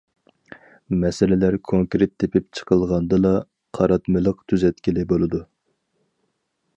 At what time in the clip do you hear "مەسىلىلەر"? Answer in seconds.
1.03-1.57